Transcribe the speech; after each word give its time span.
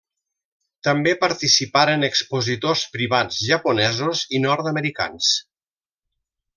També 0.87 1.13
participaren 1.23 2.07
expositors 2.09 2.87
privats 2.97 3.39
japonesos 3.53 4.27
i 4.39 4.43
nord-americans. 4.49 5.33